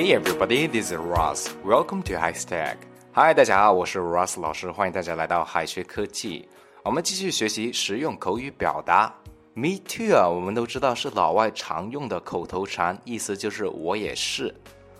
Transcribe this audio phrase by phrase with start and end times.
[0.00, 1.54] Hey everybody, this is Ross.
[1.62, 2.76] Welcome to High Stack.
[3.12, 6.48] Hi，大家好，我是 Ross 老师，欢迎大家来到海学科技。
[6.82, 9.14] 我们继续学习实用口语表达。
[9.52, 14.54] Me too 啊，我们都知道是老外常用的口头禅，意思就是我也是。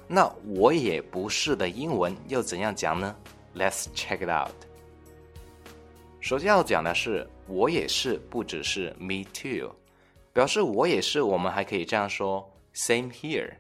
[0.06, 3.16] 那我也不是的英文又怎样讲呢
[3.56, 4.52] ？Let's check it out。
[6.20, 9.74] 首先要讲的是，我也是，不只是 me too，
[10.34, 13.52] 表示我也是，我们还可以这样说，Same here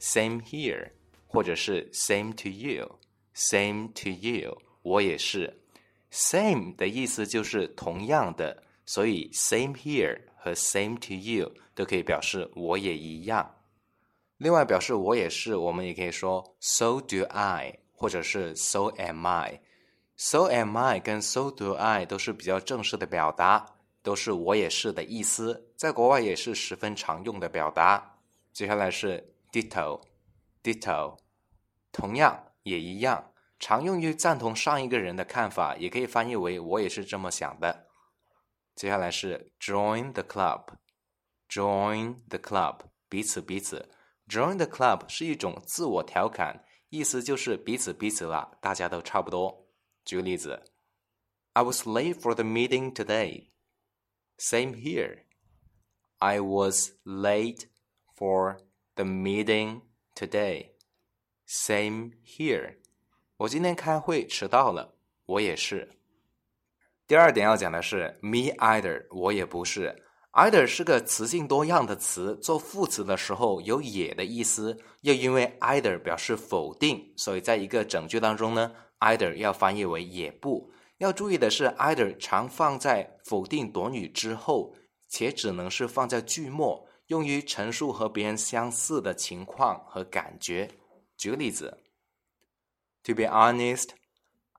[0.00, 0.90] Same here，
[1.26, 5.60] 或者是 same to you，same to you，我也是。
[6.10, 13.54] same 的意思就是同样的，所以 same here 和 same to you 都可以表示我也一样。
[14.38, 19.60] 另外，表示我也是，我们也可以说 so do I，或者是 so am I。
[20.16, 23.66] so am I 跟 so do I 都是比较正式的表达，
[24.02, 28.16] 都是我也是的意思，在国外也是十分常用的表达。
[28.52, 31.18] 接下来是 ditto，ditto，
[31.92, 37.86] 同样也一样，常用于赞同上一个人的看法，也可以翻译为我也是这么想的。
[38.74, 43.90] 接下来是 join the club，join the club，彼此彼此。
[44.28, 49.66] Join the club 是一种自我调侃，意思就是彼此彼此了，大家都差不多。
[50.04, 50.62] 举个例子
[51.54, 53.48] ，I was late for the meeting today.
[54.36, 55.24] Same here.
[56.18, 57.68] I was late
[58.14, 58.58] for
[58.98, 59.82] the meeting
[60.12, 60.72] today.
[61.46, 62.78] Same here.
[63.36, 65.88] 我今天开会迟到了，我也是。
[67.06, 70.04] 第二点要讲的是 me either，我也不是。
[70.32, 80.72] either 是个词性多样的词，做副词的时候有也的意思，又因为 either 表示否定，所以在一个整句当中呢，either 要翻译为也不。
[80.98, 84.74] 要注意的是，either 常放在否定短语之后，
[85.08, 90.70] 且只能是放在句末，用于陈述和别人相似的情况和感觉。
[91.16, 91.82] 举个例子
[93.02, 93.90] ，To be honest,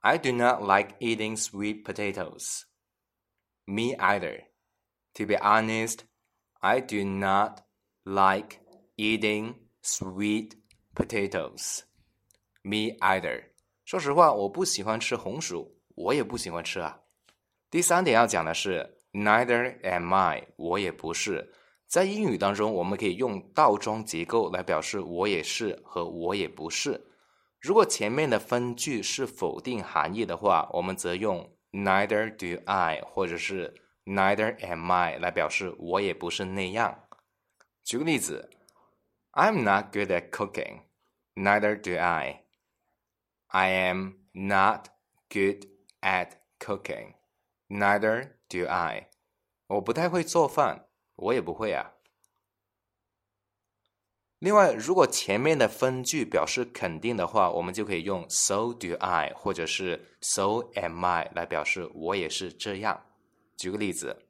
[0.02, 2.64] I do not like eating sweet potatoes.
[3.66, 4.46] Me either.
[5.14, 6.00] To be honest,
[6.60, 7.62] I do not
[8.04, 8.60] like
[8.96, 10.54] eating sweet
[10.96, 11.82] potatoes.
[12.64, 13.52] Me either.
[13.86, 17.02] 说实话，我不喜欢吃红薯，我也不喜欢吃啊。
[17.70, 21.54] 第三点要讲的是，neither am I，我也不是。
[21.90, 27.04] 在英语当中，我们可以用倒装结构来表示我也是和我也不是。
[27.60, 33.74] 如果前面的分句是否定含义的话，我们则用 neither do I，或者是
[34.06, 37.08] Neither am I 来表示我也不是那样。
[37.84, 38.50] 举个例子
[39.34, 40.82] ，I'm not good at cooking.
[41.36, 42.46] Neither do I.
[43.48, 44.88] I am not
[45.30, 45.68] good
[46.02, 47.14] at cooking.
[47.68, 49.10] Neither do I.
[49.68, 50.88] 我不太会做饭，
[51.19, 51.93] 我也不会啊。
[54.41, 63.07] 另外，如果前面的分句表示肯定的话，我们就可以用 So do I 或者是 So am I 来表示我也是这样。
[63.57, 64.27] 举个例子，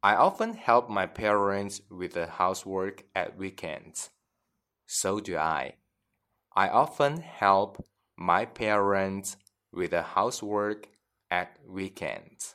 [0.00, 4.06] I often help my parents with the housework at weekends.
[4.86, 5.74] So do I.
[6.50, 7.84] I often help
[8.14, 9.34] my parents
[9.70, 10.84] with the housework
[11.28, 12.54] at weekends.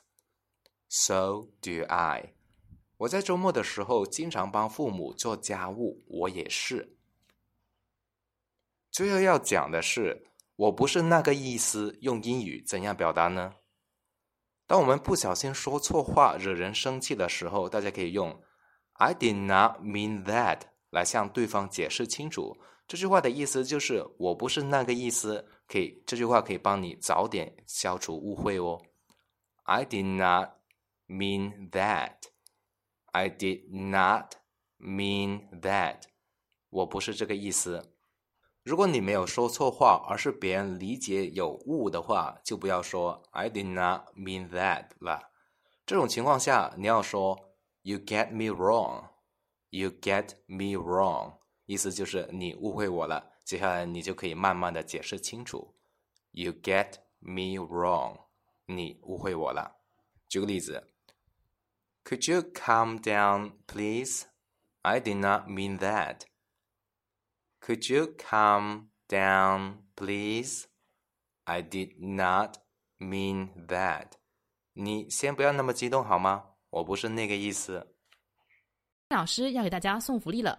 [0.88, 2.32] So do I.
[2.97, 6.97] 我在周末的时候经常帮父母做家务，我也是。
[8.91, 13.53] 最后要讲的是，我不是那个意思，用英语怎样表达呢？
[14.65, 18.41] 当我们不小心说错话，惹人生气的时候，大家可以用
[18.93, 22.57] "I did not mean that" 来向对方解释清楚。
[22.87, 25.47] 这句话的意思就是我不是那个意思。
[25.67, 28.81] 可以，这句话可以帮你早点消除误会哦。
[29.63, 30.51] I did not
[31.07, 32.13] mean that.
[33.11, 34.35] I did not
[34.79, 36.03] mean that.
[36.69, 37.93] 我不是这个意思。
[38.63, 45.31] 如果你没有说错话，而是别人理解有误的话，就不要说 "I did not mean that" 了。
[45.85, 49.09] 这种情况下，你要说 "You get me wrong."
[49.69, 53.33] You get me wrong，意思就是你误会我了。
[53.43, 55.75] 接下来你就可以慢慢的解释清楚。
[56.31, 58.17] You get me wrong，
[58.65, 59.77] 你误会我了。
[60.29, 60.87] 举个例子
[62.06, 64.24] ，Could you calm down, please?
[64.82, 66.22] I did not mean that.
[67.60, 70.64] Could you calm down, please?
[71.44, 72.56] I did not
[72.98, 74.12] mean that.
[74.74, 76.44] 你先不要那么激动好吗？
[76.70, 77.94] 我不是那个意思。
[79.10, 80.58] 老师要给大家送福利了，